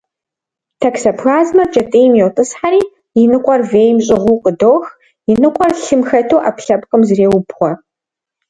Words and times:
Токсоплазмэр 0.81 1.67
кӏэтӏийм 1.73 2.13
йотӏысхьэри, 2.21 2.81
и 3.19 3.23
ныкъуэр 3.31 3.61
вейм 3.71 3.97
щӏыгъуу 4.05 4.41
къыдох, 4.43 4.85
и 5.31 5.33
ныкъуэр 5.41 5.71
лъым 5.83 6.01
хэту 6.09 6.37
ӏэпкълъэпкъым 6.41 7.01
зреубгъуэ. 7.07 7.71